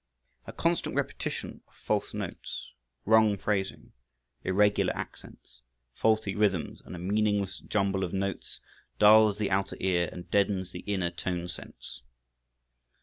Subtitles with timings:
[0.47, 2.71] A constant repetition of false notes,
[3.05, 3.91] wrong phrasing,
[4.43, 5.61] irregular accents,
[5.93, 8.61] faulty rhythms and a meaningless jumble of notes
[8.97, 12.01] dulls the outer ear and deadens the inner tone sense.